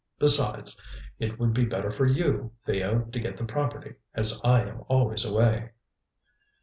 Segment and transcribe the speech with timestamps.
[0.17, 0.81] Besides,
[1.19, 5.23] it would be better for you, Theo, to get the property, as I am always
[5.25, 5.73] away."